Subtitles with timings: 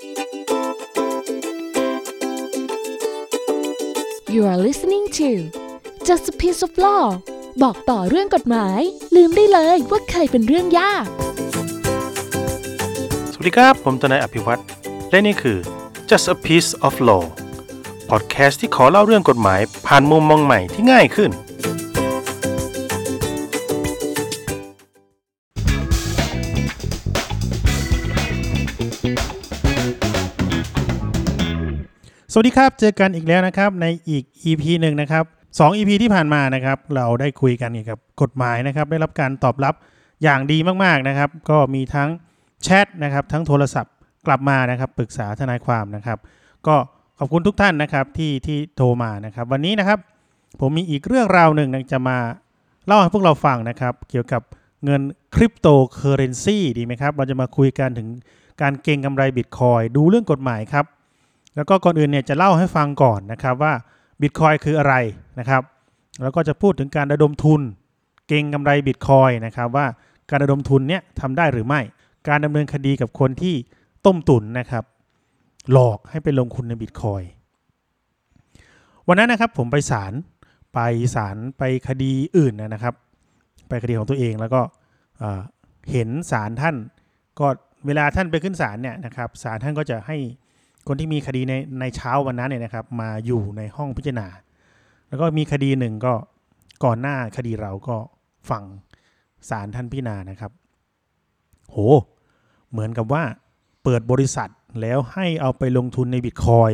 [0.00, 0.06] You
[4.50, 5.28] are listening to
[6.08, 7.04] Just a Piece of Law
[7.62, 8.80] บอกต่อเรื่องกฎหมาย
[9.16, 11.06] ลืมได้เลยว่าเคยเป็นเรื่องยาก
[13.32, 14.62] สวัสดีครับ ผมทนายอภิวัตร
[15.10, 15.58] และนี่คือ
[16.10, 17.24] Just a Piece of Law
[18.10, 21.30] พอดแคสต์ที่ขอเล่าเรื่องกฎหมาย ผ่านมุมมองใหม่ที่ง่ายขึ้น
[32.32, 35.24] สวัสดีครับ เจอกันอีกแล้วนะครับในอีก EP หนึ่งนะครับ
[35.58, 39.74] สอง EP ที่ผ่านมานะครับ เราได้คุยกันเกี่ยวกับกฎหมายนะครับ ได้รับการตอบรับ
[40.22, 42.08] อย่างดีมากๆนะครับ ก็มีทั้ง
[42.62, 43.94] แชทนะครับ ทั้งโทรศัพท์
[44.26, 46.18] กลับมานะครับปรึกษาทนายความนะครับ
[46.66, 46.76] ก็
[47.18, 49.98] ขอบคุณทุกท่านนะครับที่ที่โทรมานะครับ วันนี้นะครับ
[50.60, 52.18] ผมมีอีกเรื่องราวหนึ่งจะมา
[52.86, 54.42] เล่าให้พวกเราฟังนะครับ เกี่ยวกับ
[54.84, 55.02] เงิน
[55.34, 58.08] คริปโตเคอเรนซีดีไหมครับ เราจะมาคุยกันถึง
[58.60, 60.86] การเก็งกำไรบิตคอยดูเรื่องกฎหมายครับ
[61.56, 63.72] แล้วก็ก่อนอื่นเนี่ยจะเล่าให้ฟังก่อนนะครับว่า
[64.20, 64.94] บิตคอยคืออะไร
[65.38, 65.62] นะครับ
[66.22, 67.60] แล้วก็จะพูดถึงการระดมทุน
[68.26, 69.86] เก็งกำไรบิตคอยนะครับว่า
[70.30, 71.80] การระดมทุนเนี่ยทำได้หรือไม่
[72.28, 73.54] การดำเนินคดีกับคนที่
[74.06, 74.84] ต้มตุ๋นนะครับ
[75.72, 77.22] หลอกให้ไปลงทุนในบิตคอย
[79.08, 80.12] วันนั้นนะครับผมไปศาล
[80.74, 80.80] ไป
[81.14, 82.94] ศาลไปคดีอื่นนะครับ
[83.68, 84.60] ไปคดีของตัวเองแล้วก็
[85.90, 86.76] เห็นศาลท่าน
[87.38, 87.46] ก็
[87.86, 90.18] เวลาท่านไปขึ้นศาลเนี่ยนะครับศาลท่านก็จะให้
[90.92, 94.26] คนที่มีคดีในในเช้าวันนั้นเนี่ยนะครับ มาอยู่ในห้องพิจารณา
[95.08, 96.14] แล้วก็มีคดีหนึ่งก็
[96.84, 97.96] ก่อนหน้าคดีเราก็
[98.50, 98.62] ฟัง
[99.48, 100.52] ศาลท่านพิจารณานะครับ
[101.70, 101.76] โห
[102.70, 103.22] เหมือนกับว่า
[103.82, 106.72] เปิดบริษัทแล้วให้เอาไปลงทุนในบิตคอย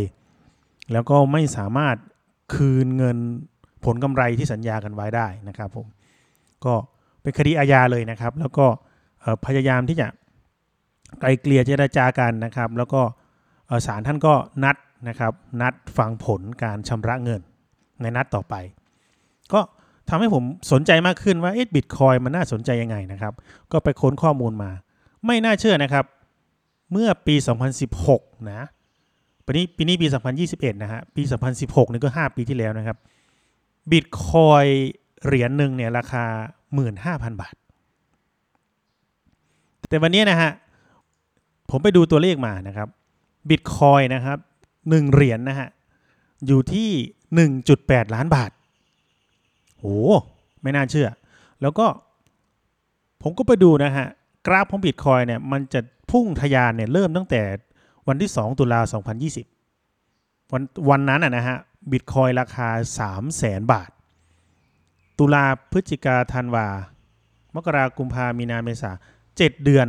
[0.92, 1.96] แล้วก็ไม่สามารถ
[2.54, 3.16] คืนเงิน
[3.84, 5.86] ผลกำไรที่สัญญากันไว้ได้นะครับผม
[6.64, 6.74] ก็
[7.22, 8.66] เป็นคดีอาญาเลยนะครับ แล้วก็
[9.46, 10.08] พยายามที่จะ
[11.20, 13.02] ไกลเกลี่ยเจรจากันนะครับ แล้วก็
[13.86, 14.76] ศาลท่านก็นัด
[15.08, 17.40] นะครับนัดฟังผลการชำระเงิน
[18.00, 18.54] ในนัดต่อไป
[19.52, 19.60] ก็
[20.08, 23.32] ทำให้ผมสนใจมากขึ้นว่าเอ๊ะบิตคอยมันน่าสนใจยังไงนะครับ
[23.72, 24.70] ก็ไปค้นข้อมูลมา
[25.26, 26.04] ไม่น่าเชื่อนะครับ
[26.92, 27.34] เมื่อปี
[27.92, 28.66] 2016 นะ
[29.44, 30.06] ปีนี้ปีนี้ปี
[30.44, 31.22] 2021 นะฮะปี
[31.58, 32.96] 2016 นี่ก็ 5 ปีที่แล้วนะครับ
[33.90, 34.64] บิตคอย
[35.24, 36.24] เหรียญหนึ่งเนี่ยราคา
[36.82, 37.54] 15,000 บาท
[39.88, 40.50] แต่วันนี้นะฮะ
[41.70, 42.88] ผมไปดูตัวเลขมานะครับ
[43.50, 44.38] บิตคอยนะครับ
[44.90, 45.68] หนึ่งเหรียญนะฮะ
[46.46, 46.90] อยู่ที่
[47.52, 48.50] 1.8 ล้านบาท
[49.78, 49.84] โห
[50.62, 51.08] ไม่น่าเชื่อ
[51.62, 51.86] แล้วก็
[53.22, 54.06] ผมก็ไปดูนะฮะ
[54.46, 55.80] กราฟของบิตคอยเนี่ยมันจะ
[56.10, 57.42] พุ่งทะยานเนี่ยเริ่มตั้งแต่
[58.08, 58.80] วันที่ 2 ตุลา
[59.66, 61.56] 2020 วันวันนั้นอะนะฮะ
[61.92, 62.68] บิตคอยราคา
[62.98, 63.90] 3 0 0แสนบาท
[65.18, 66.66] ตุลาพฤศจิกาธันวา
[67.54, 68.90] มกรากุมภามีนาเมษา
[69.36, 69.88] เจ็ดเดือน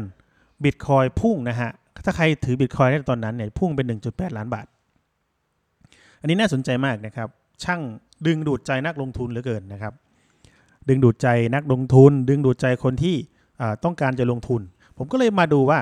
[0.63, 1.71] บิตคอยพุ่งนะฮะ
[2.07, 4.65] ถ้าใครถือบิตคอยในตอนนั้นเนี่ยพุ่งเป็น 1.8 ล้านบาท
[6.19, 7.27] อันนี้น่าสนใจมากนะครับ
[7.63, 7.81] ช่าง
[8.25, 9.93] ดึงดูดใจนักลงทุนเหลือเกินนะครับ
[10.89, 13.15] ดึงดูดใจนักลงทุน ดึงดูดใจคนที่
[13.83, 14.61] ต้องการจะลงทุน
[14.97, 15.79] ผมก็เลยมาดูว่า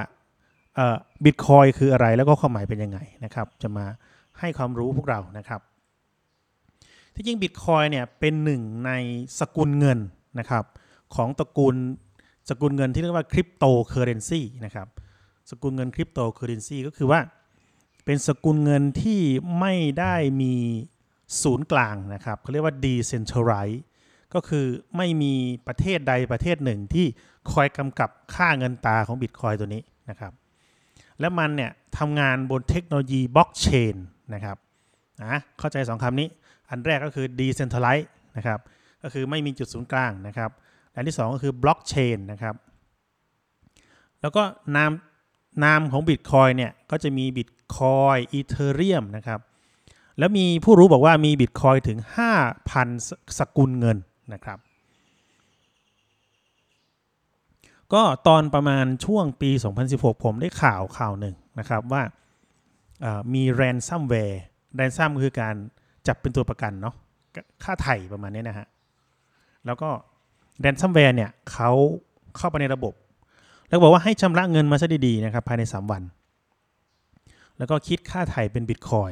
[1.24, 3.86] บิตคอยคืออะไรแล้วก็ความหมายเป็นยังไงนะครับ จะมา
[4.40, 5.62] ให้ความรู้พวกเรานะครับ
[7.16, 8.92] ที่จริงบิตคอยเนี่ยเป็นหนึ่งใน
[9.40, 10.00] สกุลเงิน
[10.40, 10.64] นะครับ
[11.16, 11.76] ของตระกูล
[12.50, 14.88] สกุลเงินที่เรียกว่าคริปโตเคอเรนซีนะครับ
[15.50, 17.20] สกุลเงินคริปโตเคอเรนซีก็คือว่า
[18.06, 19.22] เป็นสกุลเงินที่
[19.60, 20.54] ไม่ได้มี
[21.42, 23.80] ศูนย์กลางนะครับเขาเรียกว่า decentralized
[24.34, 24.66] ก็คือ
[24.98, 25.34] ไม่มี
[25.68, 27.06] ประเทศใดประเทศหนึ่งที่
[27.52, 30.32] คอยกำกับค่าเงินตาของบิตคอยตัวนี้นะครับ
[31.20, 33.96] และมันเนี่ยทำงานบนเทคโนโลยีบล็อกเชน
[34.34, 34.58] นะครับ
[35.24, 36.28] นะเข้าใจสองคำนี้
[36.70, 38.08] อันแรกก็คือ decentralized
[38.38, 38.60] นะครับ
[39.04, 40.52] ก็คือไม่มีจุดศูนย์กลางนะครับ
[40.96, 42.56] อันที่ 2 ก็คือบล็อกเชนนะครับ
[44.22, 44.44] แล้วก็
[44.76, 44.92] นาม
[45.64, 49.40] นามของ Bitcoin เนี่ยก็จะมี Bitcoin Ethereum นะครับ
[50.20, 52.00] แล้วมีผู้รู้บอกว่ามี Bitcoin ถึง
[52.50, 53.98] 5,000สสกุลเงิน
[54.34, 54.58] นะครับ
[57.94, 59.50] ก็ตอนประมาณช่วงปี
[59.88, 62.02] 2016 ผมได้ข่าวข่าวหนึ่งนะครับว่า
[63.34, 64.38] มี ransomware
[64.80, 65.56] ransom คือการ
[66.08, 66.96] จับเป็นตัวประกันเนาะ
[67.64, 68.68] ค่าไถ่ประมาณนี้นะฮะ
[69.66, 69.90] แล้วก็
[70.64, 71.72] ransomware เนี่ยเขา
[72.38, 72.94] เข้าไปในระบบ
[73.68, 76.04] แล้วบอกว่าให้ชำระเงินมาซะดีๆนะครับภายใน 3 วัน
[77.58, 79.12] แล้วก็คิดค่าไถ่เป็นบิตคอย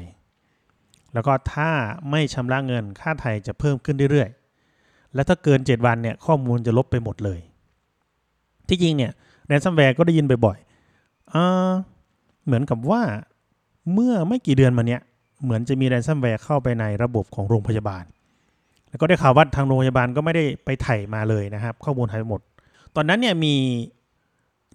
[1.14, 1.70] แล้วก็ถ้า
[2.12, 7.40] ไม่ชำระเงินค่าไถ่จะเพิ่มขึ้นเรื่อยๆ แล้วถ้าเกิน 7 วันเนี่ยข้อมูลจะลบไปหมดเลย
[8.70, 9.12] ที่จริงเนี่ย
[9.50, 13.02] ransomware ก็ได้ยินบ่อยๆเหมือนกับว่า
[13.94, 15.02] เมื่อไม่กี่เดือนมาเนี้ย
[15.44, 18.04] เหมือนจะมี ransomware เข้าไปในระบบของโรงพยาบาล
[18.90, 22.42] แล้วก็ได้ข่าวว่าทางโรงพยาบาลก็ไม่ได้ไปไถ่มาเลยนะครับ ข้อมูลหายไปหมด
[22.96, 23.56] ตอนนั้นเนี่ยมี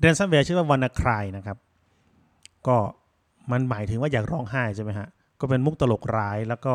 [0.03, 1.57] ransomware ชื่อว่า WannaCry นะครับ
[2.67, 2.77] ก็
[3.53, 5.09] มันหมายถึงว่าอยากร้องไห้ใช่ไหมฮะ
[5.41, 6.75] ก็เป็นมุกตลกร้ายแล้วก็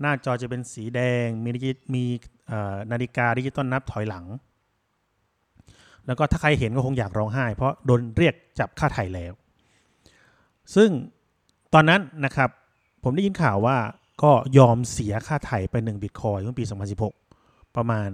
[0.00, 1.50] หน้าจอจะเป็นสีแดง มี
[1.94, 2.04] มี
[2.92, 4.26] นาฬิกาดิจิตอลนับถอยหลัง
[6.06, 9.32] แล้วก็ถ้าใครเห็นก็คงอยากร้องไห้ เพราะโดนเรียกจับค่าไถ่แล้ว
[10.74, 10.90] ซึ่ง
[11.74, 12.50] ตอนนั้นนะครับ
[13.04, 13.76] ผมได้ยินข่าวว่า
[14.22, 16.64] ก็ยอมเสียค่าไถ่ไป1บิตคอยเมื่อปี
[17.20, 18.08] 2016 ประมาณ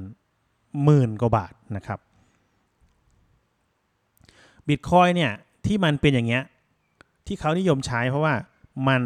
[0.85, 1.99] หมื่นกว่าบาทนะครับ
[4.69, 5.33] บิตคอยเนี่ย
[5.67, 6.43] ที่มันเป็นอย่างเงี้ย
[7.27, 8.35] ที่เขานิยมใช้เพราะว่า
[8.89, 9.01] มัน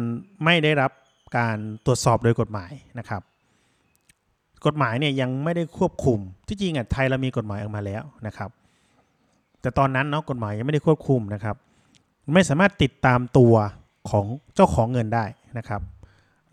[0.45, 0.91] ไม่ได้รับ
[1.37, 3.21] การตรวจสอบโดยกฎหมายนะครับ
[4.65, 8.49] กฎหมายเนี่ยยังไม่ได้ควบคุม ที่จริงอะไทยเรามีกฎหมายออกมาแล้วนะครับ
[9.61, 11.55] แต่ตอนนั้นเนาะกฎหมายยังไม่ได้ควบคุมนะครับ
[12.33, 13.53] ไม่สามารถติดตามตัว
[14.09, 14.25] ของ
[14.55, 15.25] เจ้าของเงินได้
[15.57, 15.81] นะครับ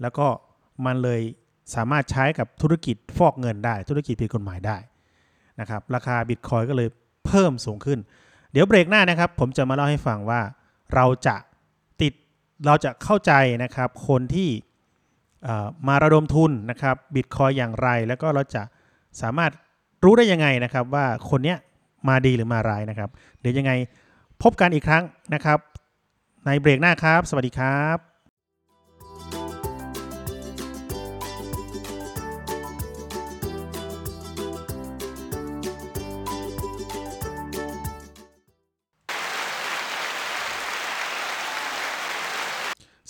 [0.03, 0.27] แล้วก็
[0.87, 1.21] มันเลย
[1.75, 4.77] สามารถใช้กับธุรกิจฟอกเงินได้ ธุรกิจผิดกฎหมายได้
[5.61, 6.89] นะครับ ราคาบิตคอยก็เลย
[7.27, 7.99] เพิ่มสูงขึ้น
[8.53, 10.41] เดี๋ยวเบรกหน้านะครับ ผมจะมาเล่าให้ฟังว่า
[10.95, 11.37] เราจะ
[12.03, 12.13] ติด
[12.67, 14.51] เราจะเข้าใจนะครับคนที่
[15.89, 18.63] มาระดมทุนนะครับบิตคอยอย่างไร แล้วก็เราจะ
[19.21, 19.53] สามารถ
[20.05, 21.59] รู้ได้ยังไงนะครับ ว่าคนเนี้ย
[22.09, 23.11] มาดีหรือมาร้ายนะครับ
[23.41, 23.73] เดี๋ยวยังไง
[24.43, 25.05] พบกันอีกครั้ง
[25.35, 25.59] นะครับ
[26.47, 28.18] ในเบรกหน้าครับ สวัสดีครับ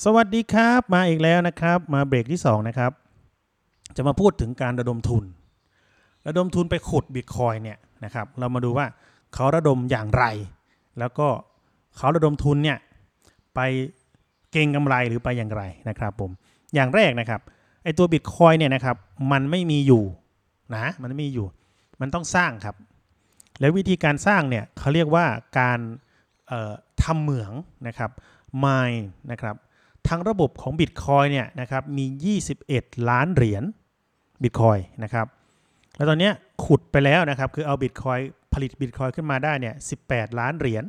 [0.04, 2.92] สวัสดีครับมาอีกแล้วนะครับ มาเบรกที่2นะครับ
[3.96, 5.24] จะมาพูดถึงการระดมทุน
[6.28, 8.86] ระดมทุนไปขุดบิตคอยเนี่ยนะครับเรามาดูว่า
[9.34, 10.24] เขาระดมอย่างไร
[10.98, 11.28] แล้วก็
[11.96, 12.78] เขาระดมทุนเนี่ย
[13.54, 13.60] ไป
[14.52, 16.30] เก่งกำไรหรือไปอย่างไรนะครับผม
[16.74, 17.40] อย่างแรกนะครับ
[17.84, 18.96] ไอตัวบิตคอยเนี่ยนะครับ
[19.32, 20.04] มันไม่มีอยู่
[20.74, 21.46] นะมันไม่มีอยู่
[22.00, 22.76] มันต้องสร้างครับ
[23.60, 25.26] แล้ววิธีการสร้างเนี่ยเขาเรียกว่า
[25.58, 25.78] การ
[26.48, 26.72] เอ่อ
[27.02, 27.52] ทำเหมือง
[27.86, 28.10] นะครับ
[28.64, 29.02] mine
[29.32, 29.56] นะครับ
[30.08, 33.64] ทั้งระบบของ Bitcoin เนี่ยนะครับมี 21 ล้านเหรียญ
[34.42, 35.26] Bitcoin นะครับ
[35.96, 36.30] แล้วตอนนี้
[36.64, 38.20] ขุดไปแล้วนะครับ คือเอา Bitcoin
[38.54, 39.74] ผลิต Bitcoin ขึ้นมาได้เนี่ย
[40.06, 40.84] 18 ล้านเหรียญ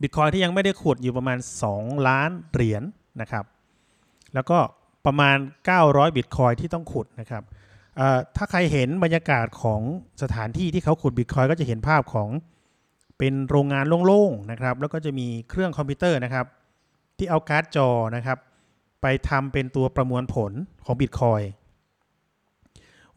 [0.00, 1.38] Bitcoin ที่ยังไม่ได้ขุดอยู่ประมาณ
[1.72, 2.82] 2 ล้านเหรียญ
[3.20, 3.44] นะครับ
[4.34, 4.58] แล้วก็
[5.06, 5.36] ประมาณ
[5.76, 7.42] 900 Bitcoin ที่ต้องขุดนะครับ
[8.36, 9.80] ถ้าใครเห็นบรรยากาศของ
[10.22, 12.28] สถานที่ที่เขาขุด Bitcoin ก็จะเห็นภาพของ
[13.18, 16.46] เป็นโรงงานโล่งๆนะครับ แล้วก็จะมีเครื่องคอมพิวเตอร์นะครับ
[17.22, 18.38] ที่เอาการ์ดจอนะครับ
[19.02, 20.52] ไปทำเป็นตัวประมวลผล
[20.84, 21.44] ของ Bitcoin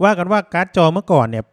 [0.03, 1.45] ว่ากันว่าการ์ดจอเมื่อก่อนเนี่ย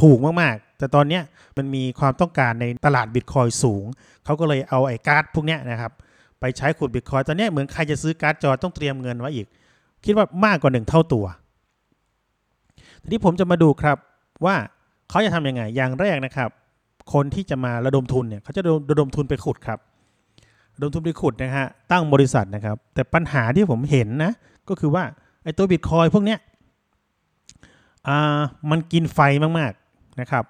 [0.00, 1.20] ถูกมาก ๆ แต่ตอนนี้
[1.56, 3.84] มันมีความต้องการในตลาด Bitcoin สูง
[4.24, 5.92] เขาก็เลยเอาไอ้การ์ดพวกนี้นะครับ
[6.40, 9.46] ไปใช้ขุด Bitcoin ตอนนี้เหมือนใครจะซื้อการ์ดจอต้องเตรียมเงินไว้อีก
[10.04, 11.24] คิดว่ามากกว่าหนึ่งเท่าตัว
[13.02, 13.96] ทีนี้ผมจะมาดูครับ
[14.44, 14.56] ว่า
[15.10, 16.50] เขาจะทำยังไง อย่างแรกนะครับ
[17.12, 19.78] คนที่จะมาระดมทุนเนี่ยเขาจะระดมทุนไปขุดครับ
[20.78, 24.32] ระดมทุนไปขุดนะฮะตั้งบริษัทนะครับ แต่ปัญหาที่ผมเห็นนะ
[24.68, 25.04] ก็คือว่า
[25.42, 26.38] ไอ้ตัวบิตคอยพวกเนี้ย
[28.08, 28.40] อ่า
[28.70, 29.18] มันกินไฟ
[29.58, 30.44] มากๆนะครับ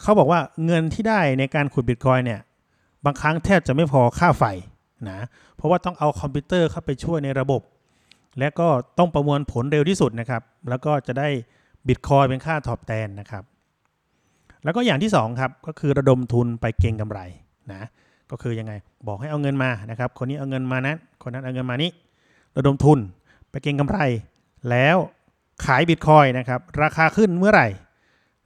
[0.00, 2.40] เขาบอกว่าเงินที่ได้ในการขุดบิตคอยเนี่ย
[3.04, 4.44] บางครั้งแทบจะไม่พอค่าไฟ
[5.08, 5.18] นะ
[5.56, 7.62] เพราะว่าต้องเอาคอมพิวเตอร์เข้าไปช่วยในระบบ
[8.38, 8.68] และก็
[8.98, 11.28] ต้องประมวลผลเร็วที่สุดนะครับ แล้วก็จะได้
[11.88, 13.44] บิตคอยเป็นค่าตอบแทนนะครับ
[14.64, 17.20] แล้วก็อย่างที่สองครับก็คือระดมทุนไปเก็งกำไร
[17.72, 17.82] นะ
[18.32, 18.72] ก็คือยังไง
[19.08, 21.90] บอกให้เอาเงินมานะครับ คนนี้เอาเงินมานั้นคนนั้นเอาเงินมานี้
[22.56, 22.98] ระดมทุน
[23.50, 23.98] ไปเก็งกำไร
[24.70, 24.96] แล้ว
[25.64, 27.68] ขายบิตคอยนะครับ ราคาขึ้นเมื่อไหร่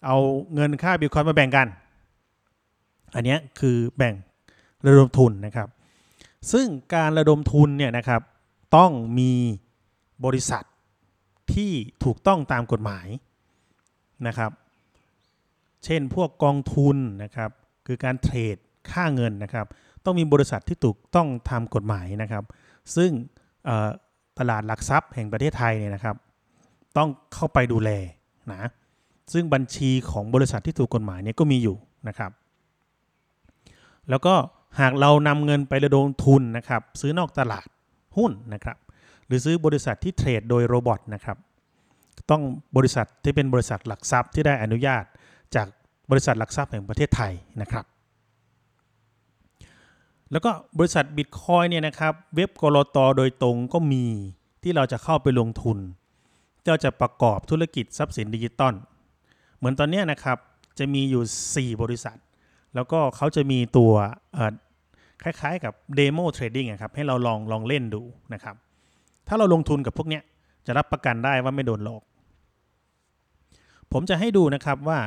[0.07, 0.16] เอา
[0.55, 1.66] เงินค่าบิตคอยมาแบ่งกัน
[3.14, 4.14] อันนี้คือแบ่ง
[4.87, 5.69] ระดมทุนนะครับ
[6.52, 8.21] ซึ่งการระดมทุนเนี่ยนะครับ
[8.76, 9.33] ต้องมี
[10.25, 10.64] บริษัท
[11.52, 11.73] ที่
[12.05, 13.07] ถูกต้องตามกฎหมาย
[14.26, 14.50] นะครับ
[15.85, 17.50] เช่นพวกกองทุนนะครับ
[17.87, 18.57] คือการเทรด
[18.93, 19.66] ค่าเงินนะครับ
[20.05, 22.45] ต้องมีบริษัทที่ถูกต้องทำกฎหมายนะครับ
[22.97, 23.11] ซึ่ง
[24.38, 26.16] ตลาดหลักทรัพย์แห่งประเทศไทยเนี่ยนะครับ
[26.97, 27.90] ต้องเข้าไปดูแล
[28.50, 28.71] นะ
[29.33, 31.76] ซึ่งบัญชีของบริษัทที่ถูกกฎหมายเนี่ยก็มีอยู่
[32.09, 32.31] นะครับ
[34.11, 34.35] แล้วก็
[34.81, 37.66] หากเรานำเงินไประดมทุนนะครับ ซื้อนอกตลาด
[38.16, 38.76] หุ้นนะครับ
[39.26, 41.37] หรือซื้อบริษัทที่เทรดโดยโรบอทนะครับ
[42.31, 42.43] ต้อง
[42.76, 45.05] บริษัทที่เป็นบริษัทหลักทรัพย์ที่ได้อนุญาต
[45.55, 45.66] จาก
[46.11, 47.85] บริษัทหลักทรัพย์แห่งประเทศไทยนะครับ
[50.33, 54.04] แล้วก็บริษัทบิตคอยเนี่ยนะครับเว็บกรตโดยตรงก็มี
[54.62, 55.78] ที่เราจะเข้าไปลงทุน
[56.61, 58.75] ที่เราจะประกอบธุรกิจทรัพย์สินดิจิตอล
[59.56, 60.38] เหมือนตอนนี้นะครับ
[60.78, 62.18] จะมีอยู่ 4 บริษัท
[62.75, 63.92] แล้วก็เขาจะมีตัว
[65.23, 68.02] คล้ายๆกับ demo trading ครับให้เราลองลองเล่นดู
[68.35, 68.56] นะครับ
[69.28, 70.23] ถ้าเราลงทุนกับพวกเนี้ย
[70.66, 72.02] จะรับประกันได้ว่าไม่โดนหลอก
[73.92, 74.99] ผมจะให้ดูนะครับว่า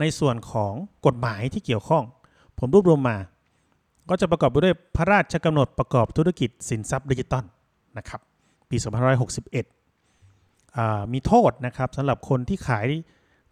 [0.00, 0.72] ในส่วนของ
[1.06, 2.04] กฎหมายที่เกี่ยวข้อง
[2.58, 3.16] ผมรวบรวมมา
[4.08, 7.44] ก็จะประกอบไปด้วยพระราชกำหนดประกอบธุรกิจสินทรัพย์ดิจิตอล
[7.98, 8.20] นะครับ
[8.70, 8.76] ปี
[9.96, 12.86] 2561อ่ามีโทษนะครับสำหรับคนที่ขาย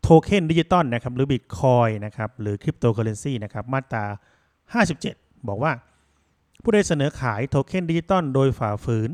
[0.02, 4.04] โทเค็นดิจิตอลนะครับหรือบิตคอยนะครับหรือคริปโตเคอเรนซีนะครับมาตรา
[4.76, 5.72] 57 บอกว่า
[6.62, 9.10] ผู้ใดเสนอขายโทเค็นดิจิตอลโดยฝ่าฝืน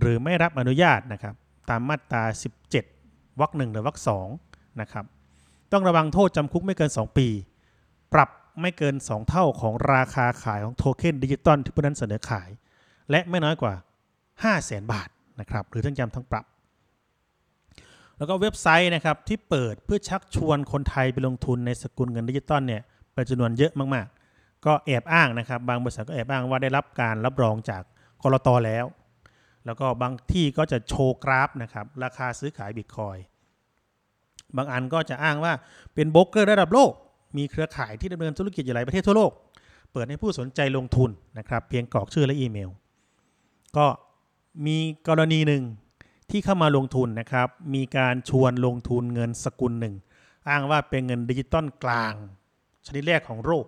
[0.00, 1.34] หรือไม่รับอนุญาตนะครับ
[1.70, 2.22] ตามมาตรา
[2.82, 4.28] 17วรรคหนึ่งหรือวรรคสอง
[4.80, 5.04] นะครับ
[5.72, 7.28] ต้องระวังโทษจำคุกไม่เกิน 2 ปี
[8.14, 8.28] ปรับ
[8.60, 12.48] ไม่เกิน 2 เท่าของราคาขายของโทเค็นดิจิตอลที่ผู้นั้นเสนอขาย
[13.10, 13.74] และไม่น้อยกว่า
[14.14, 15.08] 5 0 0แสนบาท
[15.40, 16.44] นะครับหรือทั้งจำทั้งปรับ
[18.18, 22.82] แล้วก็เว็บไซต์นะครับที่เปิดเพื่อชักชวนคนไทยไปลงทุนในสกุลเงินดิจิตอลเนี่ย
[23.12, 27.82] เป็นจำนวนเยอะมากๆ ก็แอบอ้างนะครับ บางบริษัทก็แอบอ้างว่าได้รับการรับรองจาก
[28.22, 28.84] กรตแล้ว
[29.66, 33.16] แล้วก็บางที่ก็จะโชว์กราฟนะครับราคาซื้อขายบิตคอย
[34.56, 35.52] บางอันก็จะอ้างว่า
[35.94, 36.92] เป็นโบรกเกอร์ระดับโลก
[37.36, 39.32] มีเครือข่ายที่ดำเนินธุรกิจอยู่หลายประเทศทั่วโลก
[39.92, 42.70] เปิดให้ผู้สนใจลงทุนนะครับ เพียงกรอกชื่อและอีเมล
[43.76, 43.86] ก็
[44.66, 44.76] มี
[45.08, 45.62] กรณีหนึ่ง
[46.30, 49.94] ที่เข้ามาลงทุนนะครับ มีการชวนลงทุนเงินสกุลหนึ่ง
[50.48, 52.14] อ้างว่าเป็นเงินดิจิตอลกลาง
[52.86, 53.66] ชนิดแรกของโลก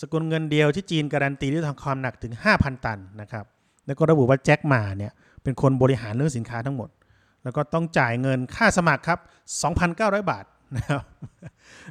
[0.00, 3.44] สกุลเงินเดียวที่จีนการันตีด้วยทางความหนักถึง 5,000 ตันนะครับ
[3.86, 6.88] แล้วก็ระบุว่าแจ็คหมาเนี่ยเป็นคนบริหารเรื่องสินค้าทั้งหมด
[7.42, 9.18] แล้วก็ต้องจ่ายเงินค่าสมัครครับ
[9.74, 10.44] 2,900 บาท
[10.76, 11.02] นะครับ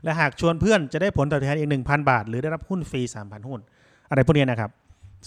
[0.05, 3.59] และหากชวนเพื่อนจะได้ผลตอบแทนอีก 1,000 บาท หรือได้รับหุ้นฟรี 3,000 หุ้น
[4.09, 4.71] อะไรพวกนี้นะครับ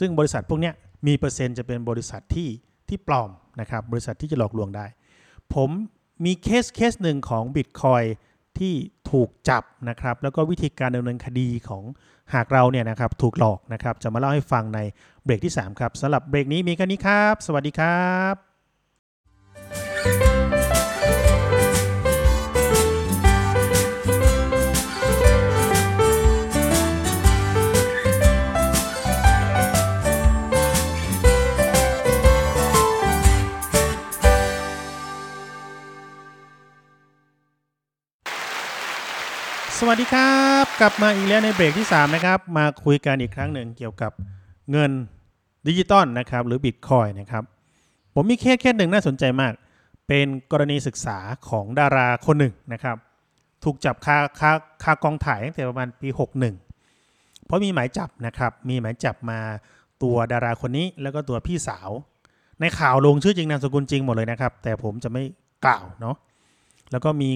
[0.00, 0.70] ซึ่งบริษัทพวกนี้
[1.06, 2.48] มีเปอร์เซ็นต์จะเป็นบริษัทที่
[2.88, 3.30] ที่ปลอม
[3.60, 4.86] นะครับบริษัทที่จะหลอกลวงได้
[5.54, 5.70] ผม
[6.24, 8.06] มี case case หนึ่งของ Bitcoin
[8.58, 8.74] ที่
[9.10, 11.84] ถูกจับนะครับ แล้วก็วิธีการดำเนินคดีของ
[12.34, 14.80] หากเราเนี่ยนะครับถูกหลอกนะครับ จะมาเล่าให้ฟังใน
[15.24, 18.34] เบรกที่ 3 ครับสำหรับเบรกนี้มีแค่นี้ครับ สวัสดีครับ
[39.98, 44.12] ดีครับ กลับมาอีกแล้วในเบรกที่ 3 นะครับ มาคุยกันอีกครั้งหนึ่งเกี่ยวกับ
[44.70, 44.90] เงิน
[45.66, 47.44] ดิจิตอลนะครับ หรือบิตคอยนะครับ
[48.14, 49.52] ผมมี case case หนึ่งน่าสนใจมาก
[50.08, 52.96] เป็นกรณีศึกษาของดาราคนหนึ่งนะครับ
[53.64, 54.50] ถูกจับคาคา
[54.82, 56.08] คากองถ่ายตั้งแต่ประมาณปี
[56.78, 59.40] 61 เพราะมีหมายจับนะครับ มีหมายจับมา
[60.02, 61.90] ตัวดาราคนนี้แล้วก็ตัวพี่สาว
[62.60, 65.22] ในข่าวลงชื่อจริงนามสกุลจริงหมดเลยนะครับ แต่ผมจะไม่
[65.66, 66.16] กล่าวเนาะ
[66.92, 67.30] แล้วก็มี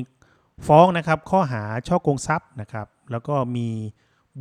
[0.67, 3.69] ฟ้องนะครับข้อหาช่อโกงทรัพย์นะครับ แล้วก็มี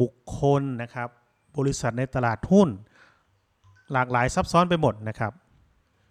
[0.01, 1.09] บุคคลนะครับ
[1.57, 2.69] บริษัทในตลาดหุ้น
[3.93, 5.31] หลากหลายซับซ้อนไปหมดนะครับ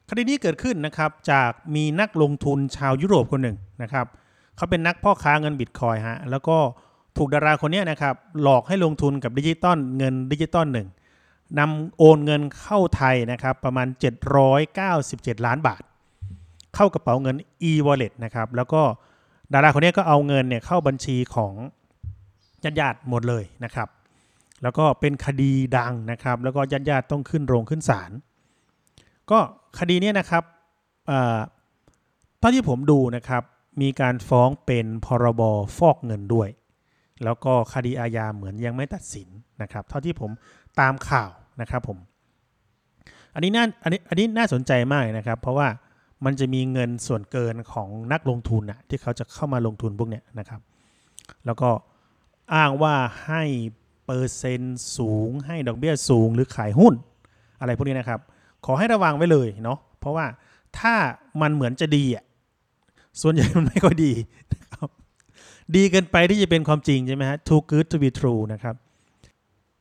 [0.09, 4.07] คดีนี้เกิดขึ้นนะครับจากมีนักลงทุนชาวยุโรปคนหนึ่งนะครับ
[4.57, 6.57] เขาเป็นนักพ่อค้าเงินบิตคอยฮะแล้วก็
[7.17, 10.89] ถูกดาราคนนี้นะครับหลอกให้ลงทุนกับดิจิตอลเงินดิจิตอลหนึ่ง
[11.59, 13.87] นำโอนเงินเข้าไทยนะครับประมาณ
[14.67, 15.83] 797 ล้านบาท
[16.75, 17.37] เข้ากระเป๋าเงิน
[17.71, 18.83] e-wallet นะครับแล้วก็
[19.53, 21.53] ดาราคนนี้ก็เอาเงินเนี่ยเข้าบัญชีของ
[22.81, 23.89] ญาติๆหมดเลยนะครับ
[24.63, 28.11] แล้วก็เป็นคดีดังนะครับ แล้วก็ญาติๆต้องขึ้นโรงขึ้นศาล
[29.31, 29.39] ก็
[29.79, 30.43] คดีนี้นะครับ
[31.07, 31.39] เอ่อ
[32.39, 33.43] เท่าที่ผมดูนะครับ
[33.83, 35.43] มีการฟ้องเป็นพรบ
[35.79, 36.49] ฟอกเงินด้วย
[37.25, 39.29] แล้วก็คดีอาญาเหมือนยังไม่ตัดสิน
[39.63, 40.31] นะครับ เท่าที่ผม
[40.81, 41.31] ตามข่าว
[41.61, 41.99] นะครับผม
[43.35, 45.69] อันนี้น่าอันนี้อันนี้น่าสนใจมากนะครับ เพราะว่า
[46.25, 50.61] มันจะมีเงินส่วนเกินของนักลงทุนนะที่เขาจะเข้ามาลงทุนพวกเนี้ยนะครับ
[51.47, 51.71] แล้วก็
[52.55, 52.95] อ้างว่า
[53.27, 53.43] ให้
[54.07, 56.95] เปอร์เซ็นต์สูง ให้ดอกเบี้ยสูงหรือขายหุ้น
[57.61, 58.21] อะไรพวกนี้นะครับ
[58.67, 60.27] ขอให้ระวังไว้เลยเนาะเพราะว่า
[60.79, 60.95] ถ้า
[61.43, 62.25] มันเหมือนจะดีอะ
[63.23, 64.13] ส่วนใหญ่มันไม่ค่อยดี
[64.55, 64.89] นะครับ
[65.77, 68.75] ดีเกินไปที่จะเป็นความจริงใช่ไหมฮะ too good to be true นะครับ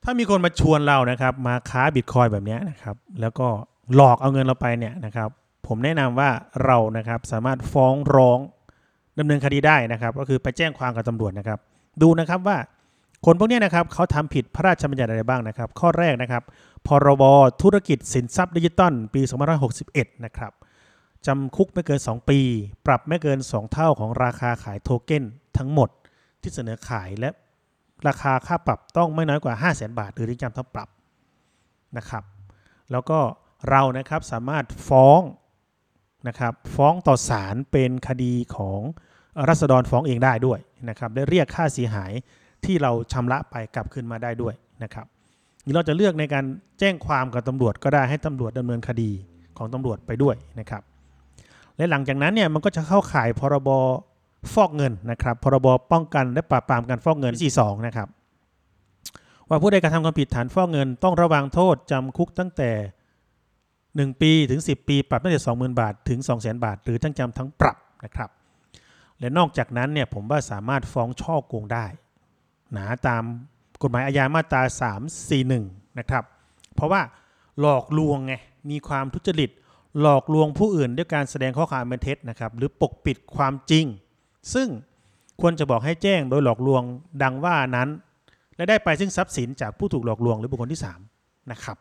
[0.03, 3.47] ถ้ามีคนมาชวนเรานะครับ มาค้าบิตคอยแบบนี้นะครับ แล้วก็
[3.95, 5.29] หลอกเอาเงินเราไปเนี่ยนะครับ
[5.69, 6.29] ผมแนะนำว่า
[6.65, 8.39] เรานะครับสามารถฟ้องร้อง
[9.19, 11.59] ดำเนินคดีได้นะครับ ก็คือไปแจ้งความกับตำรวจนะครับ
[12.01, 12.57] ดูนะครับว่า
[13.25, 16.43] คนพวกนี้นะครับเขาทำผิดพระราชบัญญัติอะไรบ้างนะครับ ข้อแรกนะครับ
[16.87, 17.23] พรบ
[17.61, 19.21] ธุรกิจสินทรัพย์ดิจิตอลปี
[19.73, 20.51] 2561 นะครับ
[21.27, 22.39] จำคุกไม่เกิน 2 ปี
[22.85, 25.23] ปรับไม่เกิน 2 เท่าของราคาขายโทเก้น
[25.57, 25.89] ทั้งหมด
[26.41, 27.29] ที่เสนอขายและ
[28.07, 30.89] ราคาค่าปรับต้องไม่น้อยกว่า 5 0 0แสนบาท หรือทั้งจำทั้งปรับ
[31.97, 32.23] นะครับ
[32.91, 33.19] แล้วก็
[33.69, 35.19] เรานะครับสามารถฟ้อง
[36.27, 38.79] นะครับฟ้องต่อศาลเป็นคดีของ
[39.49, 40.59] รัษฎรฟ้องเองได้ด้วย
[40.89, 42.11] นะครับได้เรียกค่าเสียหาย
[42.65, 45.05] ที่เราชำระไปกลับคืนมาได้ด้วยนะครับ
[45.63, 46.45] หรือเราจะเลือกในการ
[46.79, 49.11] แจ้งความกับตำรวจก็ได้ให้ตำรวจดำเนินคดี
[49.57, 50.81] ของตำรวจไปด้วยนะครับ
[51.77, 53.69] และหลังจากนั้นเนี่ยมันก็จะเข้าข่ายพรบ
[54.53, 58.07] ฟอกเงินนะครับ พรบป้องกันและปราบปรามการฟอกเงิน 42 นะครับ
[59.49, 62.69] ว่าผู้ใดกระทำความผิดฐานฟอกเงินต้องระวังโทษจำคุกตั้งแต่
[63.99, 68.29] 1 ปีถึง 10 ปี ปรับตั้งแต่20,000 บาท ถึง 200,000 บาท หรือทั้งจำทั้งปรับนะครับ
[69.19, 71.85] และนอกจากนั้นเนี่ยผมว่าสามารถฟ้องช่อโกงได้
[72.77, 73.23] นะตาม
[73.81, 74.61] กฎหมายอาญามาตรา
[75.29, 76.23] 341 นะครับ
[76.75, 77.01] เพราะว่า
[77.59, 78.33] หลอกลวงไง
[78.69, 79.49] มีความทุจริต
[80.01, 83.85] หลอกลวงผู้อื่น ด้วยการแสดงข้อความเป็นเท็จนะครับหรือปกปิดความจริง
[84.53, 84.67] ซึ่ง
[85.41, 86.83] ควรจะบอกให้แจ้งโดยหลอกลวง
[87.23, 87.89] ดังว่านั้น
[88.55, 90.81] และได้ไปซึ่งทรัพย์สินจากผู้ถูกหลอกลวงหรือบุคคลที่
[91.15, 91.77] 3 นะครับ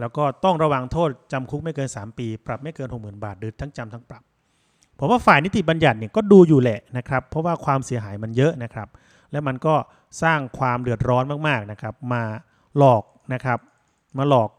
[0.00, 4.22] แล้วก็ต้องระวังโทษจำคุกไม่เกิน 3 ปี ปรับไม่เกิน 60,000 บาทหรือทั้งจำทั้งปรับ
[4.98, 8.88] ผมว่าฝ่ายนิติบัญญัติเนี่ยก็ดูอยู่แหละนะครับ เพราะว่าความเสียหายมันเยอะนะครับ
[9.30, 9.74] และมันก็
[10.22, 12.22] สร้างความเดือดร้อนมากๆนะครับ มา
[12.78, 13.02] หลอก
[13.34, 13.58] นะครับ
[14.18, 14.50] มาหลอก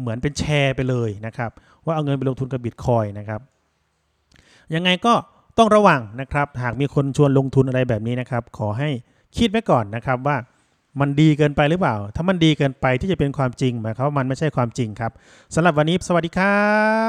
[0.00, 1.50] เหมือนเป็นแชร์ไปเลยนะครับ
[1.84, 3.40] ว่าเอาเงินไปลงทุนกับบิตคอยนะครับ
[4.74, 5.14] ยังไงก็
[5.58, 8.88] ต้องระวังนะครับ หากมีคนชวนลงทุนอะไรแบบนี้นะครับ ขอให้
[9.36, 10.36] คิดไว้ก่อนนะครับว่า
[11.00, 15.12] มันดีเกินไปหรือเปล่า ถ้ามันดีเกินไปที่จะเป็นความจริงหมายความว่ามันไม่ใช่ความจริงครับ
[15.54, 16.62] สำหรับวันนี้สวัสดีครั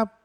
[0.03, 0.22] บ